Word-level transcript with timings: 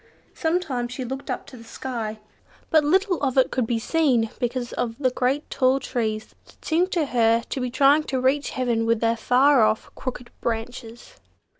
Sometimes 0.33 0.91
she 0.91 1.05
looked 1.05 1.29
up 1.29 1.45
to 1.45 1.57
the 1.57 1.63
sky. 1.63 2.17
But 2.71 2.83
little 2.83 3.21
of 3.21 3.37
it 3.37 3.51
could 3.51 3.67
be 3.67 3.77
seen 3.77 4.31
because 4.39 4.73
of 4.73 4.97
the 4.97 5.11
great 5.11 5.47
tall 5.51 5.79
trees 5.79 6.33
that 6.45 6.65
seemed 6.65 6.91
to 6.93 7.05
her 7.05 7.43
to 7.49 7.61
be 7.61 7.69
trying 7.69 8.05
to 8.05 8.19
reach 8.19 8.49
heaven 8.49 8.87
with 8.87 8.99
their 8.99 9.15
far 9.15 9.61
off 9.61 9.91
crooked 9.93 10.31
branches. 10.41 11.17